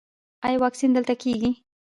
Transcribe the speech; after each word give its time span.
ایا 0.45 0.57
واکسین 0.63 0.91
دلته 0.95 1.13
کیږي؟ 1.21 1.49